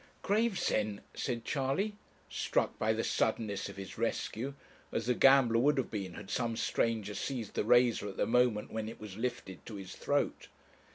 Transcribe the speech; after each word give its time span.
'Gravesend!' 0.23 1.01
said 1.13 1.45
Charley, 1.45 1.93
struck 2.27 2.79
by 2.79 2.91
the 2.91 3.03
suddenness 3.03 3.69
of 3.69 3.77
his 3.77 3.99
rescue, 3.99 4.55
as 4.91 5.05
the 5.05 5.13
gambler 5.13 5.59
would 5.59 5.77
have 5.77 5.91
been 5.91 6.15
had 6.15 6.31
some 6.31 6.57
stranger 6.57 7.13
seized 7.13 7.53
the 7.53 7.63
razor 7.63 8.09
at 8.09 8.17
the 8.17 8.25
moment 8.25 8.71
when 8.71 8.89
it 8.89 8.99
was 8.99 9.15
lifted 9.15 9.63
to 9.67 9.75
his 9.75 9.95
throat. 9.95 10.47